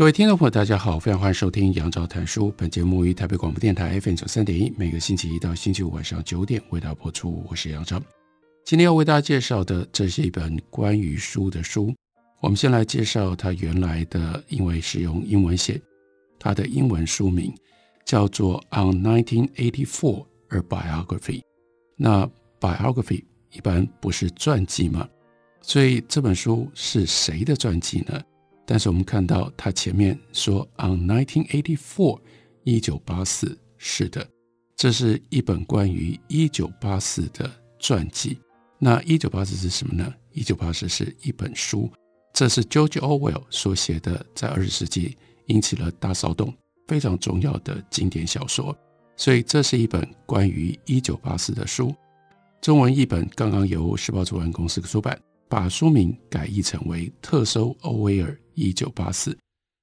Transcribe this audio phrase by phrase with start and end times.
[0.00, 2.50] 各位听众朋友，大家好，非常欢迎收听杨照谈书。
[2.56, 7.44] 本节目于台北广播电台 FM 九三点一，每个星期一到星期五晚上九点为大家播出。
[7.50, 8.00] 我是杨照。
[8.64, 11.94] 今天要为大家介绍的，这是一本关于书的书。
[12.40, 15.78] 我们先来介绍它原来的，因为是用英文写，
[16.38, 17.52] 它的英文书名
[18.06, 18.58] 叫做
[18.92, 21.40] 《On 1984: A Biography》。
[21.98, 22.26] 那
[22.58, 25.06] biography 一般不是传记吗？
[25.60, 28.18] 所以这本书是谁的传记呢？
[28.70, 32.20] 但是我们看到他前面说 On 1984，
[32.62, 34.24] 一九八四，是的，
[34.76, 38.38] 这是一本关于一九八四的传记。
[38.78, 40.14] 那一九八四是什么呢？
[40.30, 41.90] 一九八四是一本书，
[42.32, 46.54] 这是 George Orwell 所写的，在二十世纪引起了大骚动、
[46.86, 48.72] 非常重要的经典小说。
[49.16, 51.92] 所以这是一本关于一九八四的书。
[52.60, 55.20] 中文译本刚刚由时报出版公司出版。
[55.50, 59.32] 把书名改译成为《特搜欧威尔一九八四》。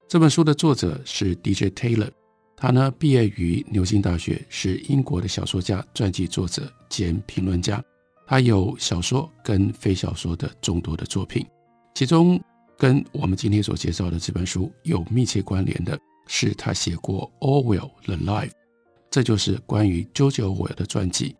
[0.07, 1.69] 这本书的作者是 D.J.
[1.71, 2.09] Taylor，
[2.55, 7.83] 他呢毕业于牛津大学，是英国的小说家、传记作者兼评论家。
[8.25, 11.45] 他有小说跟非小说的众多的作品，
[11.93, 12.41] 其中
[12.77, 18.49] 跟我们今天所介绍的这本书有密切关联的是他写过《Orwell the Life》，
[19.09, 21.35] 这就是关于 George Orwell 的传记。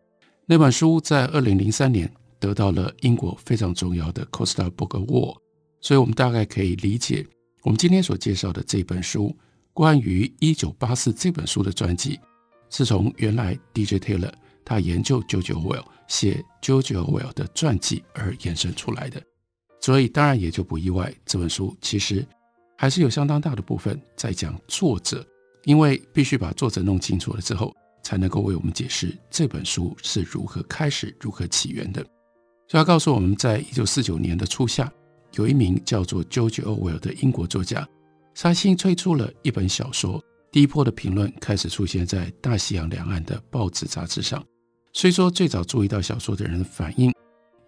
[0.45, 2.12] 那本书在二零零三年。
[2.39, 5.38] 得到了英国非常重要的 Costa Book Award，
[5.82, 7.26] 所以我们大概可以理解
[7.64, 9.36] 我们今天所介绍的这本书，
[9.74, 12.20] 关于一九八四这本书的传记，
[12.70, 14.32] 是从原来 DJ Taylor
[14.66, 19.22] 他研究 George Orwell 写 George Orwell 的传记而衍生出来的，
[19.82, 22.26] 所以当然也就不意外，这本书其实
[22.78, 25.26] 还是有相当大的部分在讲作者，
[25.66, 32.02] 因为必须把作者弄清楚了之后，才能够为我们解释这本书是如何开始、如何起源的。
[32.70, 34.92] 所以他告诉我们，在一九四九年的初夏，
[35.38, 37.88] 有一名叫做 George Orwell 的英国作家，
[38.34, 40.22] 他新推出了一本小说。
[40.52, 44.44] 第一波的评论开始出现在大西洋两岸的报纸杂志上。
[44.94, 47.14] 虽说最早注意到小说的人的反应，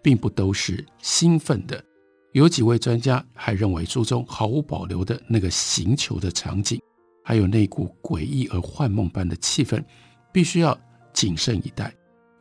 [0.02, 1.80] 并不都是兴奋的，
[2.32, 6.80] 有几位专家还认为书中毫无保留的那个行球的场景，
[7.22, 9.80] 还有那股诡异而幻梦般的气氛，
[10.32, 10.76] 必须要
[11.12, 11.94] 谨慎以待。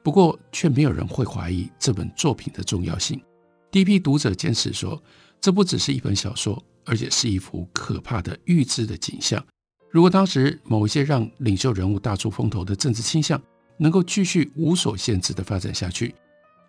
[0.03, 3.21] 不过，却没有人会怀疑这本作品的重要性。
[3.69, 4.99] 第一批读者坚持说，
[5.41, 9.43] 这不只是一本小说，而且是一幅可怕的预知的景象。
[9.89, 13.41] 如果当时某一些让领袖人物大出风头的政治倾向
[13.77, 16.13] 能够继续无所限制地发展下去，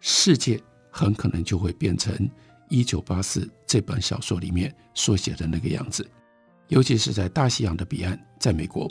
[0.00, 0.60] 世界
[0.90, 2.14] 很可能就会变成
[2.68, 6.08] 《一九八四》这本小说里面所写的那个样子。
[6.68, 8.90] 尤其是在大西洋的彼岸，在美国，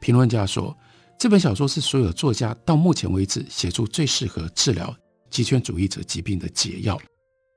[0.00, 0.76] 评论家说。
[1.18, 4.96] 这本小说是所有作家到目前为止写出最适合治疗
[5.28, 6.96] 极权主义者疾病的解药。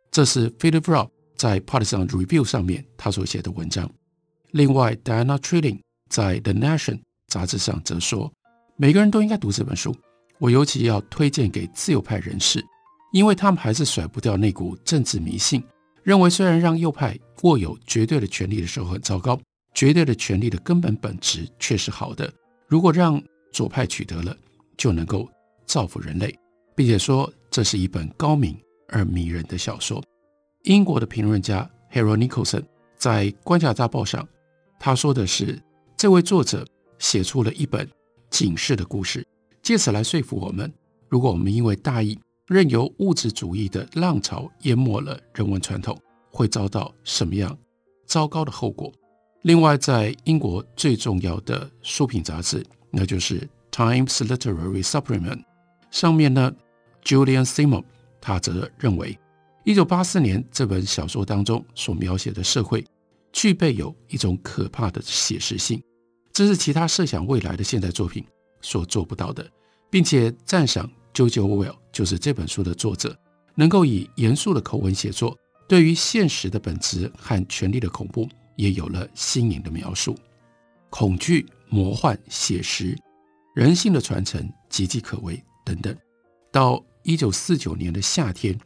[0.10, 1.10] 这是 Philip Roth
[1.42, 3.90] 在 Partisan Review 上面他所写的文章。
[4.52, 8.32] 另外，Diana Trilling 在 The Nation 杂志上则说，
[8.78, 9.96] 每个人都应该读这本书。
[10.38, 12.64] 我尤其要推荐给自由派人士，
[13.12, 15.64] 因为他们还是甩不掉那股政治迷信，
[16.04, 19.42] 认为虽然让右派握有绝对的权力的时候很糟糕，
[19.74, 22.32] 绝对的权力的根本本质却是好的。
[22.68, 23.20] 如果让
[23.52, 24.38] 左派取得了，
[24.78, 25.28] 就能够
[25.66, 26.38] 造福人类，
[26.76, 28.56] 并且说这是一本高明
[28.90, 30.04] 而迷人的小说。
[30.64, 32.64] 英国的评论家 Harold Nicholson
[32.96, 34.28] 在《关卡大报》上，
[34.80, 35.60] 他说的是，
[35.98, 36.66] 这位作者
[37.00, 37.90] 写出了一本
[38.30, 39.26] 警示的故事，
[39.64, 40.72] 借此来说服我们：
[41.10, 46.00] 如果我们因为大意，任由物质主义的浪潮淹没了人文传统，
[46.30, 47.58] 会遭到什么样
[48.06, 48.92] 糟糕的后果。
[49.42, 52.64] 另外，在英国最重要的书评杂志。
[52.92, 53.40] 那就是
[53.72, 55.38] 《Times Literary Supplement》
[55.90, 56.54] 上面呢
[57.04, 57.84] ，Julian Simon
[58.20, 59.18] 他则认为，
[59.64, 62.86] 一九八四年这本小说当中所描写的社会
[63.32, 65.82] 具备有一种可怕的写实性，
[66.34, 68.26] 这是其他设想未来的现代作品
[68.62, 69.50] 所做不到的，
[69.90, 73.18] 并且赞赏 JoJo w e l l 就是这本书的作者，
[73.56, 75.38] 能够以严肃的口吻写作，
[75.68, 80.16] 对于现实的本质和权力的恐怖也有了新颖的描述，
[80.90, 81.46] 恐惧。
[81.74, 82.94] 魔幻写实，
[83.56, 85.96] 人性的传承岌岌可危等等。
[86.52, 88.60] 到一九四九年的夏天，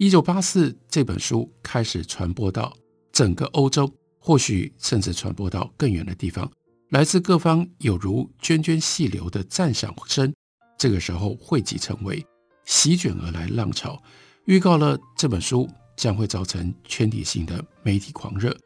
[0.00, 2.74] 一九八四这本书开始传播到
[3.12, 3.86] 整个欧洲，
[4.18, 6.50] 或许甚至传播到更远的地方。
[6.88, 10.32] 来自各方有如涓涓细流的赞赏声，
[10.78, 12.24] 这个时候汇集成为
[12.64, 14.02] 席卷而来浪潮，
[14.46, 15.68] 预告了这本书
[15.98, 18.56] 将会造成全体性的媒体狂热。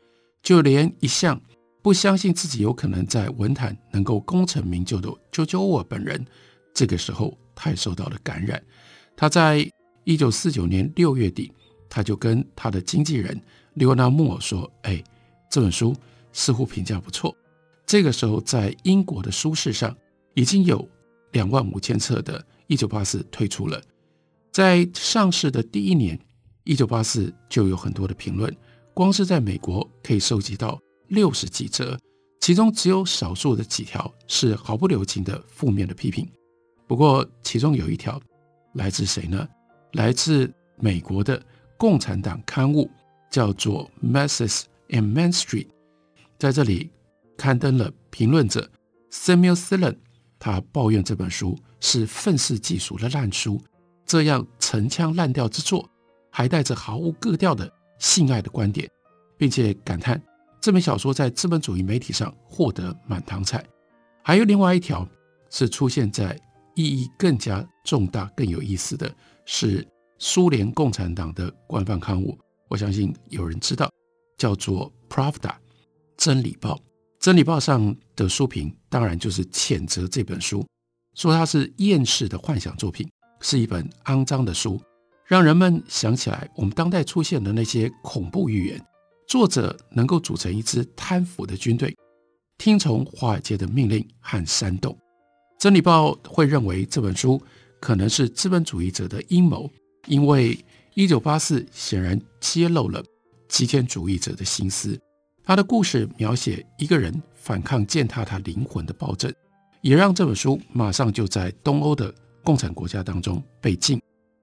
[0.41, 1.43] 就连一向
[1.83, 6.25] 不相信自己有可能在文坛能够功成名就的 George Orwell 本人，
[6.73, 8.63] 这个时候他也受到了感染。
[9.17, 9.69] 他在
[10.05, 11.53] 一九四九年六月底，
[11.89, 13.41] 他就跟他的经纪人
[13.75, 15.03] 列欧纳穆尔说：“哎，
[15.51, 15.95] 这本书
[16.33, 17.35] 似乎评价不错。”
[17.87, 19.95] 这个时候，在英国的书市上
[20.35, 20.89] 已经有
[21.33, 23.81] 两万五千册的《一九八四》推出了。
[24.51, 26.17] 在上市的第一年，
[26.65, 28.55] 《一九八四》就有很多的评论，
[28.95, 31.99] 光是在美国可以收集到六十几则，
[32.41, 36.27] 其中只有少数的几条是毫不留情的负面的批评。
[36.87, 38.21] 不过，其中有一条
[38.75, 39.47] 来自谁呢？
[39.95, 41.41] 来自美国的
[41.77, 42.91] 共产党刊物，
[43.31, 45.67] 叫做《Masses and Main Street》，
[46.37, 46.91] 在这里
[47.37, 48.69] 刊登了评论者
[49.13, 49.97] Samuel Thelen，
[50.39, 53.63] 他抱怨这本书是愤世嫉俗的烂书，
[54.05, 55.89] 这样陈腔滥调之作，
[56.29, 58.91] 还带着毫无格调的性爱的观点，
[59.39, 60.21] 并且感叹
[60.61, 63.65] 这本小说在资本主义媒体上获得满堂彩。
[64.25, 65.09] 还有另外一条
[65.51, 66.37] 是出现在
[66.75, 69.15] 意义更加重大、更有意思的。
[69.47, 69.87] 是
[70.19, 72.39] 苏联共产党的官方刊物，
[72.69, 73.91] 我相信有人知道，
[74.39, 75.33] 叫做《Pravda》
[76.17, 76.79] 真理报。
[77.21, 80.67] 真理报上的书评当然就是谴责这本书，
[81.15, 83.09] 说它是厌世的幻想作品，
[83.41, 84.81] 是一本肮脏的书，
[85.27, 88.83] 让人们想起来我们当代出现的那些恐怖预言。
[89.27, 91.97] 作者能够组成一支贪腐的军队，
[92.59, 94.97] 听从华尔街的命令和煽动。
[95.59, 97.43] 真理报会认为这本书。
[97.85, 99.71] 可能是资本主义者的阴谋，
[100.07, 100.57] 因为
[100.95, 103.05] 《一九八四》显然揭露了
[103.47, 104.99] 极简主义者的心思。
[105.45, 109.31] 他的故事描写一个人反抗践踏他灵魂的暴政，
[109.83, 112.11] 也让这本书马上就在东欧的
[112.43, 114.01] 共产国家当中被禁，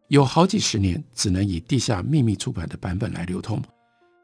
[0.10, 3.60] 有好几十年只能以地下秘密出版的版本来流通。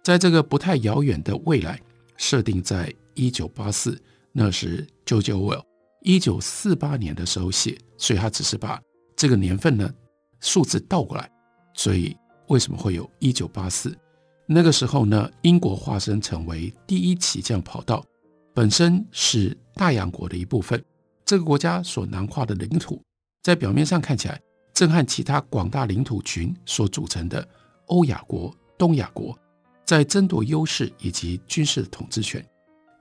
[0.03, 1.81] 在这个不太遥远的未来，
[2.17, 3.99] 设定在一九八四，
[4.31, 5.63] 那时 j o j o Well
[6.03, 8.79] 一九四八年的时候写，所以他只是把。
[9.17, 9.91] 这个年份呢，
[10.39, 11.27] 数字倒过来，
[11.73, 12.15] 所以
[12.49, 13.97] 为什么会有一九八四？
[14.45, 18.05] 那个时候呢，英国化身成为第一起降跑道，
[18.53, 20.81] 本身是大洋国的一部分。
[21.25, 23.01] 这个国家所囊括的领土，
[23.41, 24.39] 在表面上看起来，
[24.71, 27.45] 正和其他广大领土群所组成的
[27.87, 29.35] 欧亚国、东亚国
[29.83, 32.45] 在争夺优势以及军事统治权。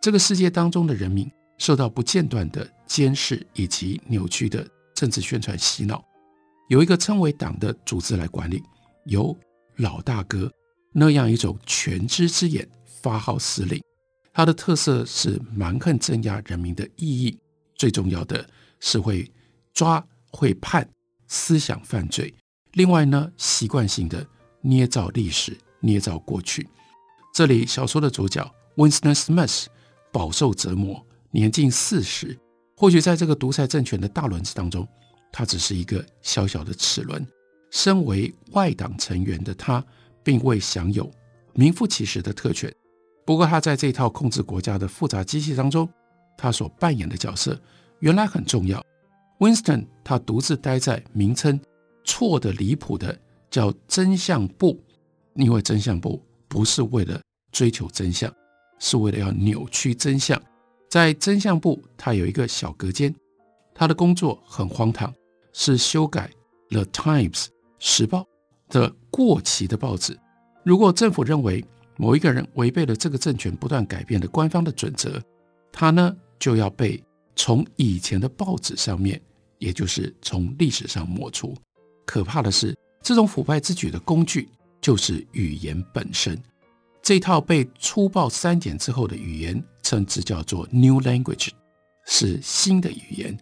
[0.00, 4.66] 这个世界当中的人民受到不间断的监视以及扭曲的。
[4.96, 6.02] 政治宣传洗脑，
[6.68, 8.62] 有一个称为党的组织来管理，
[9.04, 9.38] 由
[9.76, 10.50] 老大哥
[10.92, 13.80] 那样一种全知之眼发号施令。
[14.32, 17.38] 它的特色是蛮横镇压人民的意义，
[17.74, 18.48] 最重要的
[18.80, 19.30] 是会
[19.74, 20.88] 抓会判
[21.28, 22.34] 思想犯罪。
[22.72, 24.26] 另外呢，习惯性的
[24.62, 26.66] 捏造历史，捏造过去。
[27.34, 29.66] 这里小说的主角 Winston Smith
[30.10, 32.38] 饱受折磨，年近四十。
[32.76, 34.86] 或许在这个独裁政权的大轮子当中，
[35.32, 37.26] 他只是一个小小的齿轮。
[37.70, 39.84] 身为外党成员的他，
[40.22, 41.10] 并未享有
[41.54, 42.72] 名副其实的特权。
[43.24, 45.88] 不过，他在这套控制国家的复杂机器当中，
[46.36, 47.58] 他所扮演的角色
[48.00, 48.84] 原来很重要。
[49.40, 51.60] Winston 他独自待在名称
[52.04, 53.18] 错得离谱的
[53.50, 54.80] 叫真相部，
[55.34, 58.32] 因为真相部不是为了追求真相，
[58.78, 60.40] 是为了要扭曲真相。
[60.88, 63.14] 在真相部，他有一个小隔间，
[63.74, 65.12] 他的工作很荒唐，
[65.52, 66.30] 是修改
[66.74, 67.32] 《The Times》
[67.78, 68.24] 时报
[68.68, 70.18] 的过期的报纸。
[70.64, 71.64] 如果政府认为
[71.96, 75.20] 某一个人违背了这个政权不断改变的官方的准则，
[75.72, 77.02] 他呢就要被
[77.34, 79.20] 从以前的报纸上面，
[79.58, 81.54] 也就是从历史上抹除。
[82.04, 84.48] 可怕的是，这种腐败之举的工具
[84.80, 86.40] 就是语言本身。
[87.02, 91.50] 这套被粗暴删减之后的语言，称之叫做 New Language，
[92.06, 93.38] 是新的语言。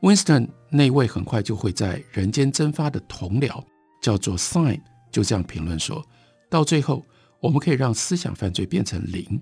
[0.00, 3.62] Winston 那位很快就会在人间蒸发的同僚，
[4.00, 4.80] 叫做 Sign，
[5.10, 6.02] 就这样评论说：
[6.48, 7.04] 到最后，
[7.40, 9.38] 我们可以让思想犯罪变成零，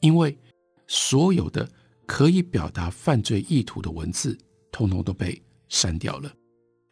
[0.00, 0.34] 因为
[0.86, 1.68] 所有的
[2.06, 4.38] 可以表达犯罪意图的文字，
[4.72, 6.32] 通通都被删掉了。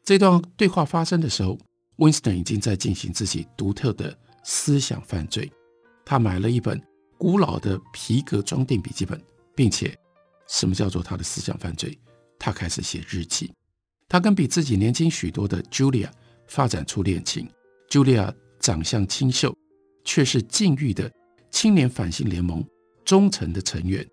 [0.05, 1.59] 这段对话发生的时候
[1.97, 5.51] ，Winston 已经在进行自己独特的思想犯罪。
[6.05, 6.79] 他买了一本
[7.19, 9.21] 古老的皮革装订笔记本，
[9.55, 9.93] 并且，
[10.47, 11.99] 什么叫做他的思想犯罪？
[12.39, 13.53] 他开始写日记。
[14.09, 16.09] 他跟比自己年轻许多的 Julia
[16.47, 17.51] 发展出恋情。
[17.91, 19.53] Julia 长相清秀，
[20.05, 21.11] 却是禁欲的
[21.51, 22.65] 青年反性联盟
[23.05, 24.07] 忠诚的成员。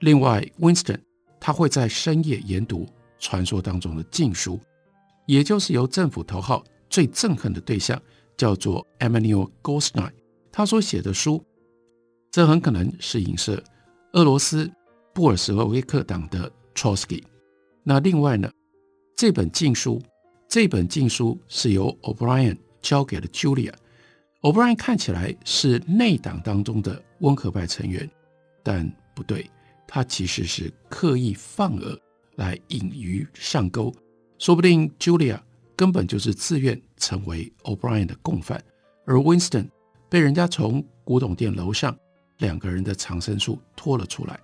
[0.00, 1.00] 另外，Winston
[1.40, 2.86] 他会在深夜研读
[3.18, 4.60] 传说当中的禁书，
[5.26, 8.00] 也就是由政府头号最憎恨的对象
[8.36, 10.12] 叫做 Emmanuel Goldstein
[10.52, 11.42] 他所写的书。
[12.32, 13.62] 这很可能是影射
[14.14, 14.68] 俄罗斯
[15.12, 17.22] 布尔什维克党的 Trotsky。
[17.82, 18.50] 那另外呢，
[19.14, 20.00] 这本禁书，
[20.48, 23.74] 这本禁书是由 O'Brien 交给了 Julia。
[24.40, 28.10] O'Brien 看起来是内党当中的温和派成员，
[28.62, 29.50] 但不对，
[29.86, 31.98] 他其实是刻意放饵
[32.36, 33.94] 来引鱼上钩。
[34.38, 35.38] 说不定 Julia
[35.76, 38.64] 根本就是自愿成为 O'Brien 的共犯，
[39.04, 39.68] 而 Winston
[40.08, 41.94] 被人家从古董店楼上。
[42.38, 44.38] 两个人的藏身处拖了出来，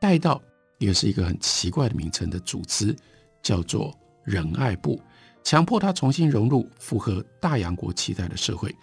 [0.00, 0.40] 带到
[0.78, 2.96] 也是一个很奇怪的名称的组织，
[3.42, 5.00] 叫做仁爱部，
[5.44, 8.74] 强迫他重新融入符合大洋国期待的社会。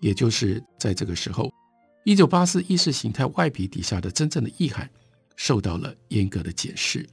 [0.00, 1.50] 也就是在这个时候，
[2.04, 4.88] 一九八四意识形态外皮底下的真正的意涵
[5.36, 7.08] 受到了严格的检视。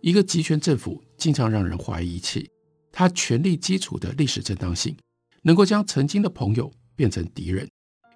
[0.00, 2.50] 一个集权政府经常让人怀疑起
[2.90, 4.96] 他权力基础的历史正当性，
[5.42, 7.68] 能够将曾经的朋友变成敌人。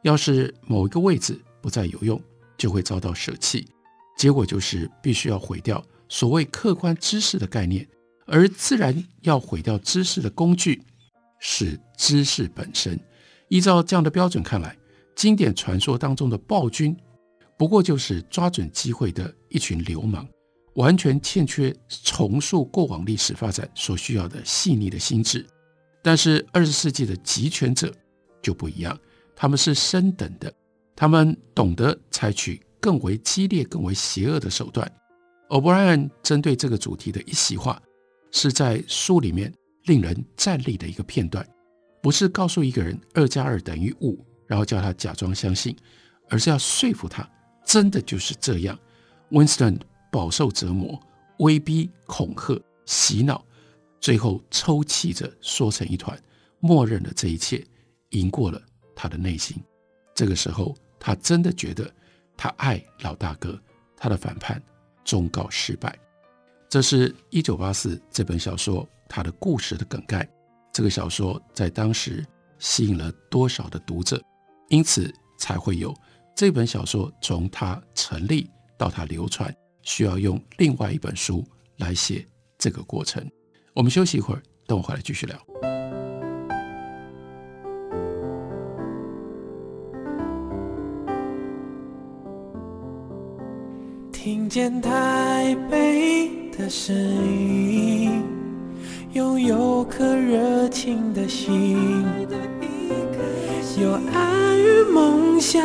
[0.03, 2.19] 要是某一个位置，不再有用，
[2.57, 3.69] 就会遭到舍弃，
[4.17, 7.87] 结果就是必须要毁掉所谓客观知识的概念，
[8.25, 10.83] 而自然要毁掉知识的工具
[11.41, 12.99] 是知识本身。
[13.51, 14.75] 依照这样的标准看来，
[15.15, 16.97] 经典传说当中的暴君，
[17.59, 20.27] 不过就是抓准机会的一群流氓，
[20.77, 25.47] 完全欠缺重塑过往历史发展所需要的细腻的心智。
[26.03, 27.93] 但是二十世纪的集权者
[28.41, 28.99] 就不一样，
[29.37, 30.51] 他们是升等的。
[31.01, 34.93] 他们懂得采取更为激烈、更为邪恶的手段。
[35.49, 37.81] O'Brien 针对这个主题的一席话，
[38.33, 41.49] 是在书里面令人战栗的一个片段，
[42.03, 45.77] 不是告诉一个人二加二等于五，然后叫他假装相信，
[46.31, 47.25] 而是要说服他
[47.65, 48.77] 真的就是这样。
[49.31, 49.79] Winston
[50.11, 51.01] 饱受折磨、
[51.39, 53.47] 威逼、恐吓、洗脑，
[54.01, 56.21] 最后抽泣着缩成一团，
[56.59, 57.65] 默认了这一切，
[58.11, 58.61] 赢过了
[58.97, 59.57] 他的内心。
[60.13, 60.75] 这个时候。
[60.99, 61.91] 他真的觉得
[62.37, 63.59] 他爱老大哥，
[63.97, 64.63] 他的反叛
[65.05, 65.99] 终告失败。
[66.69, 70.29] 这是一九八四这本小说它的故事的梗概。
[70.71, 72.25] 这个小说在当时
[72.59, 74.23] 吸引了多少的读者，
[74.69, 75.95] 因此才会有
[76.37, 79.53] 这本小说从它成立到它流传，
[79.83, 81.43] 需要用另外一本书
[81.79, 82.27] 来写
[82.59, 83.27] 这个过程。
[83.73, 85.78] 我们休息一会儿，等我回来继续聊。
[94.61, 98.25] 见台北的声音，
[99.13, 102.05] 拥有颗热情的心，
[103.81, 105.61] 有爱与梦想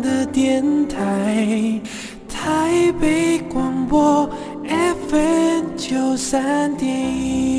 [0.00, 1.80] 的电台，
[2.28, 4.30] 台北广播
[5.08, 7.49] FM 九三点一。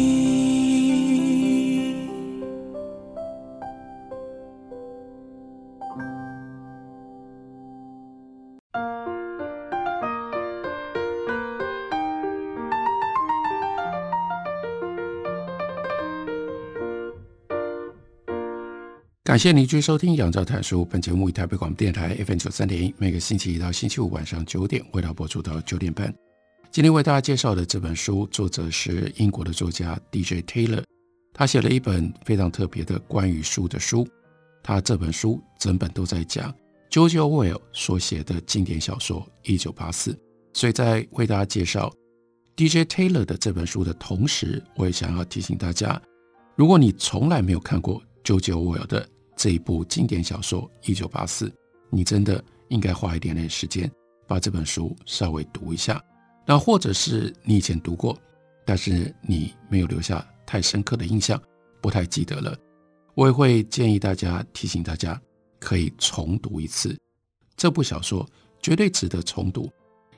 [19.23, 20.81] 感谢您继续收听《杨照谈书》。
[20.85, 26.11] 本节目以台北广播电台 FM 九三点一，每个星期一到星期五晚上九点，为大家播出到九点半。
[26.71, 30.41] 今天为大家介绍的这本书，作者是英国的作家 D.J.
[30.41, 30.83] Taylor。
[31.35, 34.07] 他写了一本非常特别的关于书的书。
[34.63, 36.51] 他这本书整本都在讲
[36.89, 40.13] George Orwell 所写的经典小说《一九八四》。
[40.53, 41.93] 所以在为大家介绍
[42.55, 42.85] D.J.
[42.85, 46.01] Taylor 的这本书的同时，我也想要提醒大家，
[46.55, 51.47] 如果你从来没有看过 George Orwell 的这一部经典小说《一九八四》，
[51.89, 53.91] 你真的应该花一点点时间
[54.27, 56.03] 把这本书稍微读一下。
[56.45, 58.17] 那或者是你以前读过，
[58.65, 61.41] 但是你没有留下太深刻的印象，
[61.79, 62.57] 不太记得了，
[63.13, 65.19] 我也会建议大家提醒大家
[65.59, 66.97] 可以重读一次
[67.55, 68.27] 这部小说，
[68.61, 69.71] 绝对值得重读，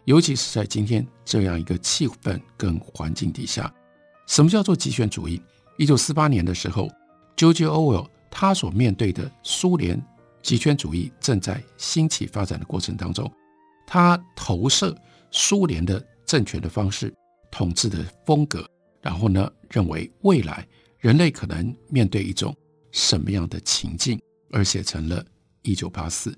[0.06, 3.74] 尤其是在今天这样一个气氛跟环境底下。
[4.28, 5.42] 什么叫做极权主义？
[5.78, 6.90] 一九四八年的时候
[7.38, 8.08] ，George Orwell。
[8.36, 10.04] 他所面对的苏联
[10.42, 13.32] 极权主义正在兴起发展的过程当中，
[13.86, 14.98] 他投射
[15.30, 17.14] 苏联的政权的方式、
[17.52, 18.68] 统治的风格，
[19.04, 22.52] 然后呢，认为未来人类可能面对一种
[22.92, 25.24] 什么样的情境，而写成了
[25.62, 26.32] 《一九八四》。《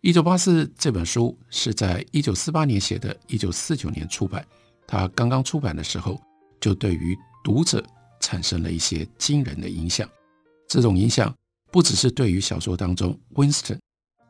[0.00, 4.46] 一九八四》这本书是在一九四八年写的，一九四九年出版。
[4.86, 6.22] 他刚刚出版的时候，
[6.60, 7.84] 就对于读者
[8.20, 10.08] 产生了一些惊人的影响。
[10.72, 11.30] 这种影响
[11.70, 13.78] 不只是对于小说当中 Winston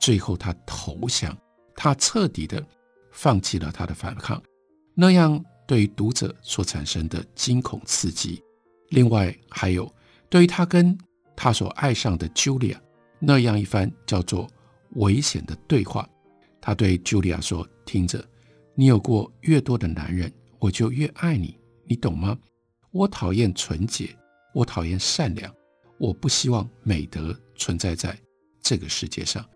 [0.00, 1.38] 最后他投降，
[1.76, 2.60] 他彻底的
[3.12, 4.42] 放弃了他的反抗，
[4.92, 8.42] 那样对于读者所产生的惊恐刺激。
[8.88, 9.88] 另外还有
[10.28, 10.98] 对于他跟
[11.36, 12.76] 他所爱上的 Julia
[13.20, 14.48] 那样一番叫做
[14.96, 16.08] 危险的对话，
[16.60, 18.20] 他对 Julia 说：“听着，
[18.74, 21.56] 你有过越多的男人，我就越爱你，
[21.86, 22.36] 你懂吗？
[22.90, 24.16] 我讨厌纯洁，
[24.52, 25.54] 我讨厌善良，
[26.02, 28.18] 我不希望美德存在在
[28.60, 29.48] 这个世界上。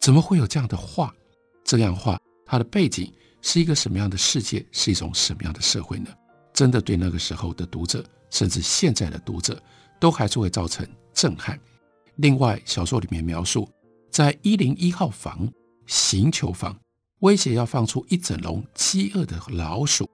[0.00, 1.14] 怎么会有这样的话？
[1.62, 4.66] 这样话，它的背景是一个什么样的世界？
[4.72, 6.10] 是一种什么样的社会呢？
[6.52, 9.62] 真的对那个时候的读者，甚至现在的读者，
[10.00, 11.56] 都还是会造成震撼。
[12.16, 13.70] 另外，小说里面描述，
[14.10, 15.48] 在一零一号房，
[15.86, 16.76] 刑囚房。
[17.20, 20.10] 威胁要放出一整笼饥饿的老鼠，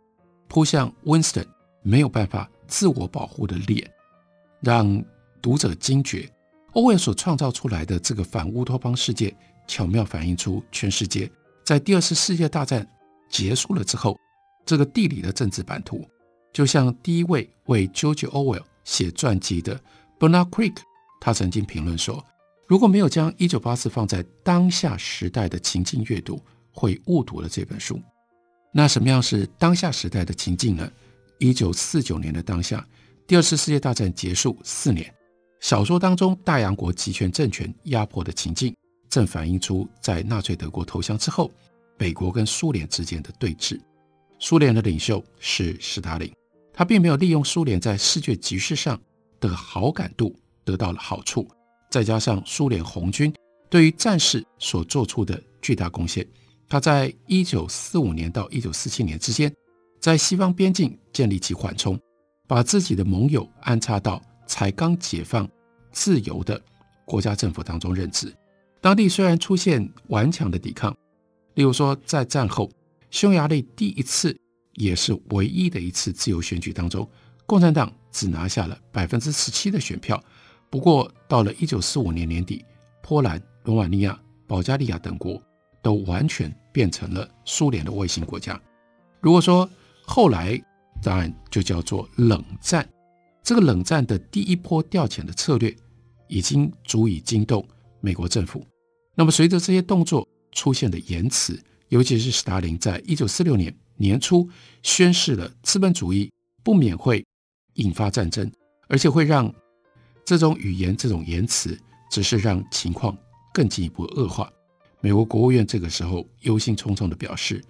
[0.47, 1.47] 扑向 Winston
[1.83, 3.91] 没有办法自我保护的脸，
[4.61, 5.03] 让
[5.41, 6.31] 读者惊觉，
[6.73, 9.35] 欧威尔所创造出来的这个反乌托邦世界，
[9.67, 11.31] 巧妙反映出全世界
[11.65, 12.87] 在第二次世界大战
[13.29, 14.19] 结束了之后，
[14.65, 16.05] 这个地理的政治版图，
[16.53, 19.81] 就像第一位为 George Orwell 写传记的
[20.19, 20.77] Bernard Crick，
[21.21, 22.25] 他曾经评论说，
[22.67, 26.41] 如果没有将一九八四放在当下时代的情境阅读，
[26.73, 28.01] 会误读了这本书。
[28.73, 30.91] 那什么样是当下时代的情境呢？
[31.39, 32.87] 一九四九年的当下，
[33.27, 35.13] 第二次世界大战结束四年，
[35.61, 38.75] 小说当中大洋国集权政权压迫的情境，
[39.11, 41.51] 正反映出在纳粹德国投降之后，
[41.99, 43.79] 美国跟苏联之间的对峙。
[44.39, 46.33] 苏联的领袖是斯大林，
[46.73, 48.99] 他并没有利用苏联在世界局势上
[49.39, 51.47] 的好感度得到了好处，
[51.91, 53.33] 再加上苏联红军
[53.69, 56.27] 对于战事所做出的巨大贡献。
[56.67, 59.53] 他在一九四五年到一九四七年之间，
[60.01, 62.01] 在西方边境建立起缓冲，
[62.49, 65.49] 把自己的盟友安插到才刚解放、
[65.93, 66.61] 自由的
[67.05, 68.35] 国家政府当中任职。
[68.81, 70.93] 当地虽然出现顽强的抵抗，
[71.55, 72.69] 例如说在战后
[73.11, 74.37] 匈牙利第一次
[74.75, 77.09] 也是唯一的一次自由选举当中，
[77.47, 80.21] 共产党只拿下了百分之十七的选票。
[80.69, 82.65] 不过到了一九四五年年底，
[83.01, 85.41] 波兰、罗马尼亚、保加利亚等国。
[85.83, 88.61] 都完全变成了苏联的卫星国家。
[89.19, 89.67] 如果说
[90.05, 90.63] 后来，
[91.03, 92.87] 当然就叫做冷战。
[93.43, 95.75] 这个冷战的第一波调遣的策略，
[96.29, 97.67] 已经足以惊动
[98.01, 98.65] 美国政府。
[99.15, 104.49] 那么随着这些动作出现的言辞，尤其是斯大林在一九四六年年初
[104.83, 106.31] 宣示了资本主义
[106.63, 107.25] 不免会
[107.75, 108.51] 引发战争，
[108.89, 109.53] 而且会让
[110.25, 111.79] 这种语言、这种言辞，
[112.11, 113.17] 只是让情况
[113.53, 114.51] 更进一步恶化。
[115.01, 117.63] 美国国务院这个时候忧心忡忡地表示：“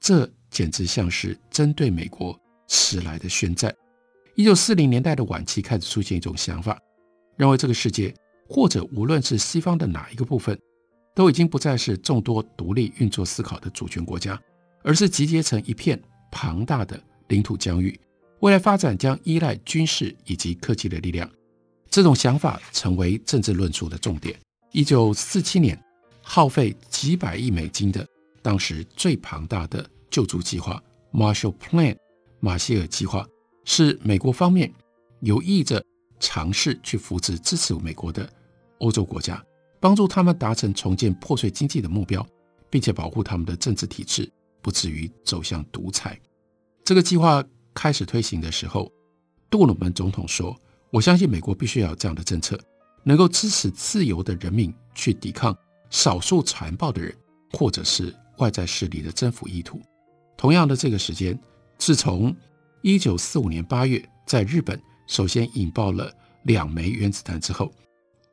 [0.00, 3.74] 这简直像是针对美国迟来的宣战。”
[4.36, 6.78] 一九四零年代的晚期开始出现一种想法，
[7.38, 8.14] 认为这个世界
[8.46, 10.58] 或者无论是西方的哪一个部分，
[11.14, 14.38] 都已经不再是众多独立运作思考的主权国家，
[14.82, 15.98] 而是集结成一片
[16.30, 17.98] 庞大的领土疆域，
[18.40, 21.30] 未来发展将依赖军事以及科技的力量。
[21.88, 24.38] 这种想法成为政治论述的重点。
[24.70, 25.82] 一九四七年。
[26.28, 28.04] 耗费几百亿美金的
[28.42, 31.96] 当时最庞大的救助计划 ——Marshall Plan（
[32.40, 33.24] 马歇尔计划）
[33.66, 34.72] 是美国方面
[35.20, 35.84] 有意着
[36.18, 38.26] 尝试去扶持支持美国的
[38.78, 39.44] 欧洲国家，
[39.78, 42.26] 帮助他们达成重建破碎经济的目标，
[42.70, 46.18] 并且保护他们的政治体制不至于走向独裁。
[46.82, 48.90] 这个计划开始推行的时候，
[49.50, 50.56] 杜鲁门总统说
[50.90, 52.58] ：“我相信美国必须要有这样的政策，
[53.02, 55.54] 能够支持自由的人民去抵抗。”
[55.88, 57.14] 少数残暴的人，
[57.52, 59.80] 或者是外在势力的征服意图。
[60.36, 61.38] 同样的这个时间，
[61.78, 62.34] 自从
[62.82, 66.12] 一九四五年八月在日本首先引爆了
[66.44, 67.72] 两枚原子弹之后，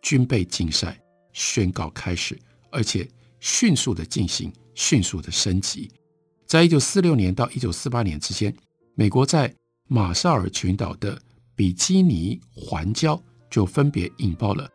[0.02, 1.00] 军备竞赛
[1.32, 3.08] 宣告开始，而且
[3.40, 5.90] 迅速的进行，迅速的升级。
[6.46, 8.56] 在一九四六年到一九四八年之间，
[8.96, 9.52] 美国在
[9.88, 11.20] 马绍尔群岛的
[11.56, 14.70] 比基尼环礁就分别引爆了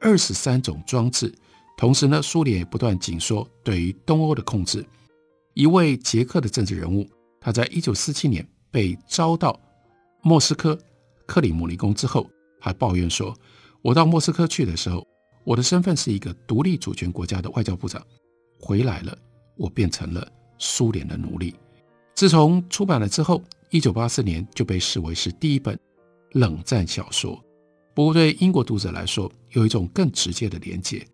[0.00, 1.34] 二十三种装置。
[1.76, 4.86] 同时呢，苏联也不断紧缩对于东欧的控制。
[5.54, 7.08] 一位捷克的政治人物，
[7.40, 9.56] 他在一九四七年被招到
[10.20, 10.76] 莫斯科
[11.26, 12.28] 克里姆林宫之后，
[12.60, 13.32] 还抱怨说
[13.82, 15.06] ：“我到莫斯科去的时候，
[15.44, 18.04] 我的身份是一个独立主权国家的外交部长，
[18.58, 19.16] 回来了，
[19.56, 20.26] 我变成了
[20.58, 21.54] 苏联的奴隶。”
[22.16, 25.78] 自从出版了之后，一九八四年就被视为是第一本
[26.32, 27.40] 冷战小说。
[27.94, 31.06] 不过对英国读者来说，有一种更直接的连结。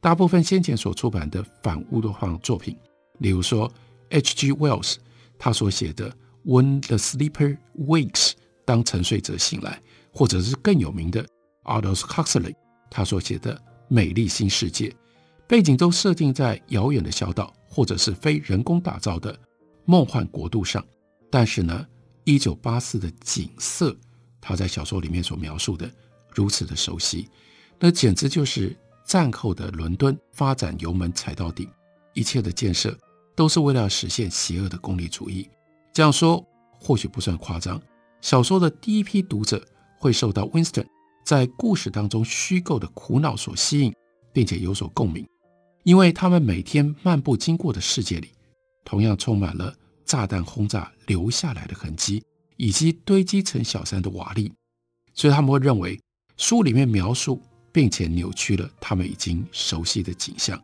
[0.00, 2.76] 大部分先前所出版的反乌托邦作品，
[3.18, 3.68] 例如说
[4.10, 4.52] H.G.
[4.52, 4.94] Wells
[5.36, 6.08] 他所写的
[6.44, 8.30] 《When the Sleeper Wakes》
[8.64, 9.80] 当沉睡者醒来，
[10.12, 11.26] 或者是更有名的
[11.64, 12.54] Aldous Huxley
[12.90, 13.54] 他所写的
[13.88, 14.94] 《美丽新世界，
[15.46, 19.38] 背景都设定在遥远的小岛或者是非人工打造的
[19.84, 20.84] 梦幻国度上。
[21.30, 21.86] 但是呢，
[22.24, 23.96] 一九八四的景色，
[24.40, 25.88] 他在小说里面所描述的
[26.34, 27.28] 如此的熟悉，
[27.78, 31.68] 那简直就是战后的伦敦发展油门踩到底，
[32.14, 32.96] 一切的建设
[33.36, 35.48] 都是为了实现邪恶的功利主义。
[35.92, 36.44] 这样说
[36.78, 37.80] 或许不算夸张。
[38.20, 39.64] 小说的第一批读者
[39.98, 40.86] 会受到 Winston
[41.24, 43.94] 在故事当中虚构的苦恼所吸引，
[44.32, 45.26] 并且有所共鸣，
[45.84, 48.30] 因为他们每天漫步经过的世界里，
[48.84, 49.74] 同样充满了
[50.04, 52.22] 炸弹轰炸留下来的痕迹，
[52.56, 54.50] 以及堆积成小山的瓦砾，
[55.14, 55.98] 所以他们会认为
[56.36, 57.40] 书里面描述
[57.72, 60.60] 并且扭曲了他们已经熟悉的景象。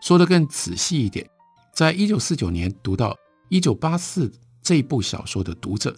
[0.00, 1.28] 说得更仔细一点，
[1.72, 3.16] 在一九四九年读到
[3.48, 4.30] 一九八四
[4.62, 5.94] 这部小说的读者，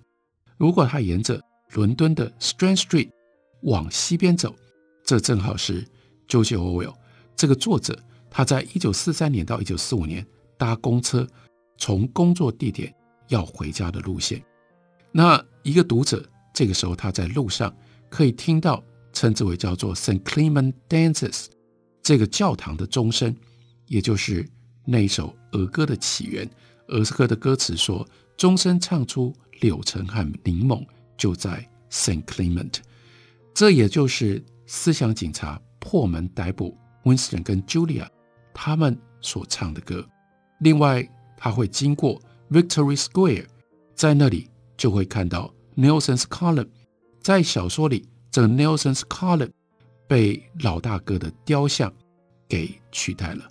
[0.57, 1.41] 如果他沿着
[1.73, 3.11] 伦敦的 Strand Street
[3.63, 4.55] 往西边走，
[5.05, 5.87] 这正好是
[6.27, 6.95] George Orwell
[7.37, 7.99] 这个作者
[8.31, 11.27] 他在一九四三年到一九四五年搭公车
[11.77, 12.95] 从工作地点
[13.29, 14.43] 要回家的路线。
[15.13, 17.75] 那一个读者这个时候他在路上
[18.09, 20.21] 可以听到称之为叫做 St.
[20.23, 21.47] Clement Dances
[22.03, 23.35] 这个教堂的钟声，
[23.87, 24.49] 也就是
[24.85, 26.49] 那一首儿歌的起源。
[26.89, 30.85] 儿歌的歌词说：“钟声唱出。”柳橙和柠檬
[31.17, 32.75] 就在 Saint Clement，
[33.55, 38.07] 这也就是思想警察破门逮捕 Winston 跟 Julia
[38.53, 40.07] 他们所唱的歌。
[40.59, 42.21] 另外，他会经过
[42.51, 43.47] Victory Square，
[43.95, 46.69] 在那里就会看到 Nelson's Column。
[47.23, 49.53] 在小说里，这个 Nelson's Column
[50.07, 51.91] 被老大哥的雕像
[52.49, 53.49] 给取代了，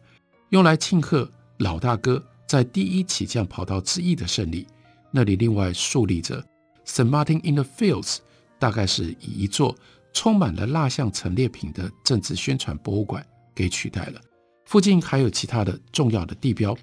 [0.50, 1.28] 用来庆贺
[1.60, 4.68] 老大哥在第一起降跑道之一的胜利。
[5.16, 6.44] 那里另外竖立着
[6.86, 7.08] St.
[7.08, 8.18] Martin in the Fields，
[8.58, 9.78] 大概是以一座
[10.12, 13.24] 充满了蜡像陈列品的政治宣传博物馆
[13.54, 14.20] 给取代了。
[14.66, 16.76] 附近还有其他的重要的地标，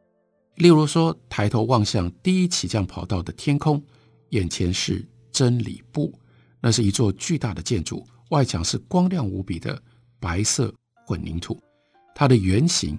[0.54, 3.82] 例如说抬头望向第一起降跑道的天空，
[4.28, 6.16] 眼前是真理部，
[6.60, 9.82] 那是一座巨大的建筑，外墙是光亮无比的
[10.20, 10.72] 白色
[11.04, 11.60] 混凝土，
[12.14, 12.96] 它的原型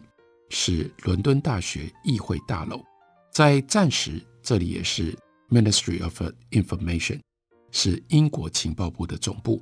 [0.49, 2.83] 是伦敦大学议会大楼，
[3.31, 4.21] 在战时。
[4.43, 5.17] 这里也是
[5.49, 7.19] Ministry of Information，
[7.71, 9.61] 是英国情报部的总部。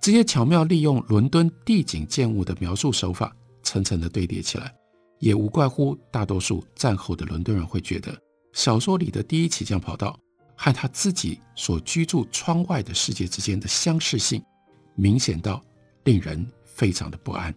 [0.00, 4.74] 这些巧妙利用伦敦地景建物的描述手法，层层的堆叠起来，
[5.18, 8.16] 也无怪乎大多数战后的伦敦人会觉得，
[8.52, 10.18] 小说里的第一起降跑道
[10.56, 14.42] 和他自己所居住窗外的世界之间的相似性，
[14.94, 15.62] 明显到
[16.04, 17.54] 令人非常的不安。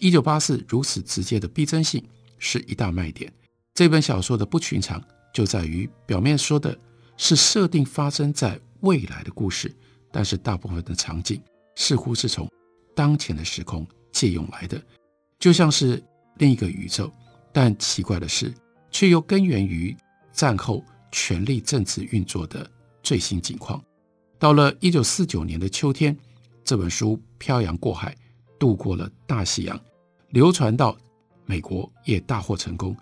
[0.00, 2.02] 一九八四如此直接的逼真性
[2.38, 3.32] 是一大卖点。
[3.74, 5.02] 这本小说的不寻常。
[5.36, 6.74] 就在于表面说的
[7.18, 9.70] 是设定发生在未来的故事，
[10.10, 11.38] 但是大部分的场景
[11.74, 12.50] 似乎是从
[12.94, 14.82] 当前的时空借用来的，
[15.38, 16.02] 就像是
[16.36, 17.12] 另一个宇宙。
[17.52, 18.50] 但奇怪的是，
[18.90, 19.94] 却又根源于
[20.32, 22.66] 战后权力政治运作的
[23.02, 23.78] 最新景况。
[24.38, 26.16] 到了一九四九年的秋天，
[26.64, 28.16] 这本书漂洋过海，
[28.58, 29.78] 渡过了大西洋，
[30.30, 30.96] 流传到
[31.44, 32.96] 美国，也大获成功。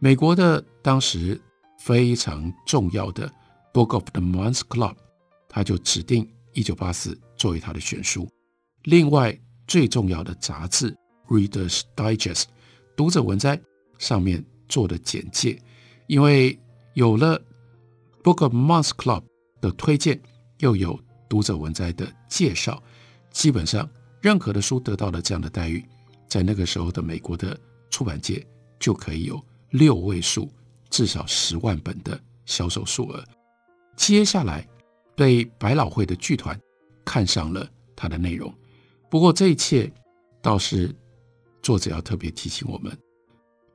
[0.00, 1.40] 美国的当时。
[1.78, 3.28] 非常重要的
[3.72, 4.94] 《Book of the Month Club》，
[5.48, 8.28] 他就指定一九八四作为他的选书。
[8.84, 10.90] 另外，最重要的杂志
[11.28, 12.42] 《Reader's Digest》
[12.96, 13.60] 读者文摘
[13.98, 15.60] 上面做的简介，
[16.06, 16.58] 因为
[16.94, 17.38] 有了
[18.22, 19.22] 《Book of Month Club》
[19.60, 20.20] 的推荐，
[20.58, 22.82] 又有读者文摘的介绍，
[23.30, 23.88] 基本上
[24.20, 25.84] 任何的书得到了这样的待遇，
[26.28, 27.58] 在那个时候的美国的
[27.90, 28.44] 出版界
[28.78, 30.50] 就可以有六位数。
[30.96, 33.22] 至少十万本的销售数额，
[33.96, 34.66] 接下来
[35.14, 36.58] 被百老汇的剧团
[37.04, 38.50] 看上了它的内容。
[39.10, 39.92] 不过这一切
[40.40, 40.96] 倒是
[41.60, 42.98] 作者要特别提醒我们，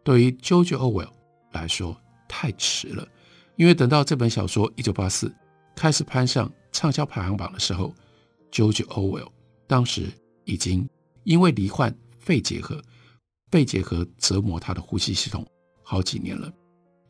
[0.04, 1.12] 对于 George Orwell
[1.52, 1.96] 来说
[2.28, 3.08] 太迟了，
[3.56, 5.28] 因为等到这本小说《一九八四》
[5.76, 7.94] 开始攀上畅销排行榜的时候
[8.52, 9.30] ，George Orwell
[9.68, 10.12] 当时
[10.46, 10.90] 已经
[11.24, 12.82] 因为罹患肺结核，
[13.52, 15.46] 肺结核折磨他的呼吸系统
[15.84, 16.52] 好几年了。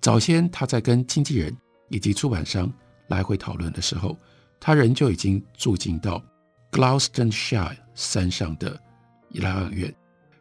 [0.02, 1.56] 早先他在跟经纪人
[1.90, 2.72] 以及出版商
[3.10, 4.18] 来回讨论的时候，
[4.60, 6.24] 他人就已经住进到
[6.72, 8.82] Gloucestershire 山上的
[9.30, 9.94] 疗养院。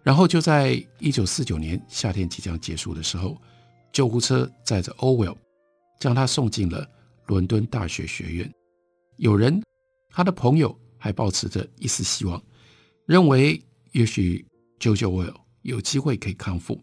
[0.02, 3.36] 然后就在一九四九年夏天即将结束的时候，
[3.92, 5.36] 救护车载着 Orwell
[5.98, 6.88] 将他送进了
[7.26, 8.50] 伦敦大学学院。
[9.18, 9.62] 有人，
[10.08, 12.42] 他的朋友还抱持着一丝希望，
[13.04, 14.42] 认为也许
[14.78, 16.82] George Orwell 有机会可以康复。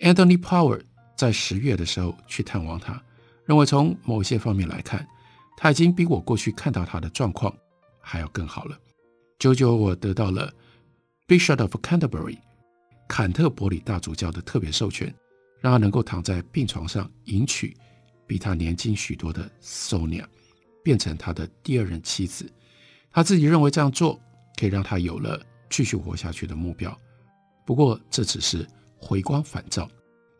[0.00, 0.82] Anthony Power。
[1.20, 2.98] 在十月的时候去探望他，
[3.44, 5.06] 认为从某些方面来看，
[5.54, 7.54] 他已经比我过去看到他的状况
[8.00, 8.78] 还要更好了。
[9.38, 10.50] George Orwell 得到了
[11.28, 12.38] Bishop of Canterbury
[13.06, 15.14] 坎特伯里大主教的特别授权，
[15.60, 17.76] 让他能够躺在病床上迎娶
[18.26, 20.24] 比他年轻许多的 Sonia，
[20.82, 22.50] 变成他的第二任妻子。
[23.12, 24.18] 他自己认为这样做
[24.58, 26.98] 可以让他有了继续活下去的目标。
[27.66, 29.86] 不过这只是回光返照。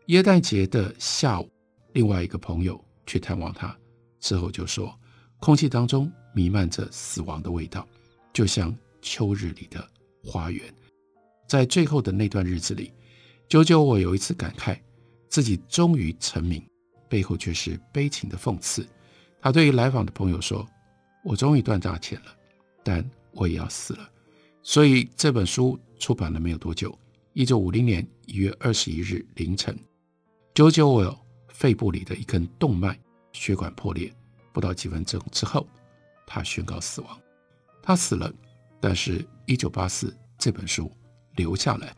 [0.07, 1.49] 耶诞节的下午，
[1.93, 3.77] 另外一个朋友去探望他，
[4.19, 4.93] 之后就说，
[5.39, 7.87] 空气当中弥漫着死亡的味道，
[8.33, 9.87] 就像秋日里的
[10.23, 10.61] 花园。
[11.47, 12.91] 在最后的那段日子里，
[13.47, 14.77] 久久我有一次感慨，
[15.29, 16.61] 自己终于成名，
[17.07, 18.85] 背后却是悲情的讽刺。
[19.39, 20.67] 他对于来访的朋友说
[21.23, 22.35] ：“我终于赚大钱了，
[22.83, 24.09] 但我也要死了。”
[24.63, 26.97] 所以这本书出版了没有多久，
[27.33, 29.77] 一九五零年一月二十一日凌晨。
[30.53, 32.99] George Orwell 肺部里的一根动脉
[33.31, 34.13] 血管破裂，
[34.51, 35.65] 不到几分钟之后，
[36.27, 37.21] 他宣告死亡。
[37.81, 38.31] 他死了，
[38.79, 40.91] 但是《一九八四》这本书
[41.35, 41.95] 留下来。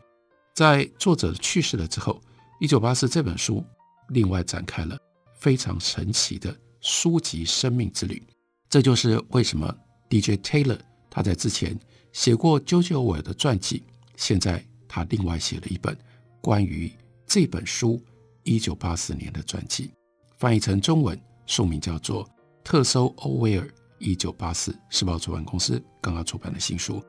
[0.54, 2.20] 在作者去世了之后，
[2.60, 3.64] 《一九八四》这本书
[4.10, 4.96] 另外展开了
[5.34, 8.22] 非常神奇的书籍生命之旅。
[8.70, 9.76] 这就是为什么
[10.08, 10.78] DJ Taylor
[11.10, 11.76] 他在之前
[12.12, 13.82] 写过 George Orwell 的传记，
[14.16, 15.98] 现在他另外写了一本
[16.40, 16.92] 关于
[17.26, 18.00] 这本书。
[18.44, 19.92] 一九八四年的传记，
[20.38, 22.24] 翻译成中文，书名叫做
[22.62, 27.02] 《特搜欧威尔一九八四》，时报出版公司刚刚出版的新书，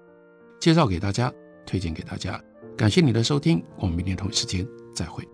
[0.59, 1.31] 介绍给大家，
[1.65, 2.41] 推荐给大家。
[2.77, 5.27] 感谢你的收听，我们明天同一时间再会。